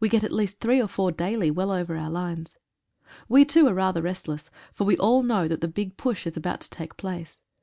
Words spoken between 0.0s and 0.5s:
We get at